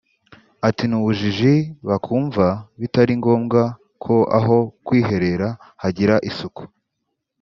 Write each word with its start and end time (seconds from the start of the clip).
Ati“Ni 0.67 0.95
ubujiji 0.99 1.53
bakumva 1.87 2.45
bitari 2.79 3.13
ngombwa 3.19 3.61
ko 4.03 4.15
aho 4.37 4.57
kwiherera 4.85 5.47
hagira 5.81 6.15
isuku 6.29 6.63